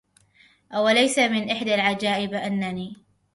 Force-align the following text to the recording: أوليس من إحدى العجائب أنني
أوليس 0.73 1.19
من 1.19 1.49
إحدى 1.51 1.75
العجائب 1.75 2.33
أنني 2.33 2.95